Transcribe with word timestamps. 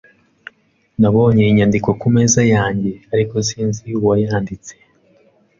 Nabonye 0.99 1.43
inyandiko 1.45 1.89
ku 1.99 2.07
meza 2.15 2.41
yanjye, 2.53 2.91
ariko 3.13 3.35
sinzi 3.47 3.85
uwayanditse 3.99 4.73